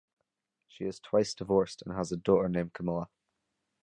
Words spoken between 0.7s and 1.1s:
is